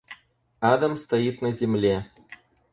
[0.69, 2.07] Адом стоит на земле.